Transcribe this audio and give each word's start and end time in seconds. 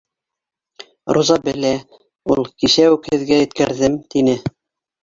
Роза 1.17 1.37
белә, 1.49 1.75
ул, 2.37 2.43
кисә 2.65 2.89
үк 2.97 3.13
һеҙгә 3.15 3.43
еткерҙем, 3.45 4.05
тине 4.15 4.41